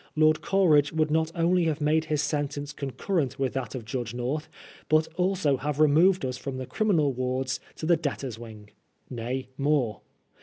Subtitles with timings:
[0.15, 3.85] Lord Cole* ridge would not only have made his sentence concur rent with that of
[3.85, 4.47] Judge Korth,
[4.89, 8.71] but also have removed us from the criminal wards to the debtors' wing.
[9.11, 10.01] Nay, more.